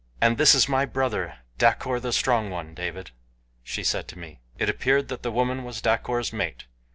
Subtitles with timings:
[0.19, 3.11] "And this is my brother, Dacor the Strong One, David,"
[3.61, 4.39] she said to me.
[4.57, 6.65] It appeared that the woman was Dacor's mate.